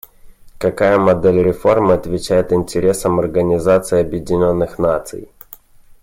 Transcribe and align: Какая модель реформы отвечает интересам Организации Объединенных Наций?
Какая 0.57 0.97
модель 0.97 1.43
реформы 1.43 1.93
отвечает 1.93 2.51
интересам 2.51 3.19
Организации 3.19 3.99
Объединенных 4.01 4.79
Наций? 4.79 5.29